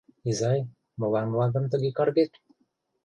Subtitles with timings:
[0.29, 0.59] —Изай,
[0.99, 2.31] молан мландым тыге каргет?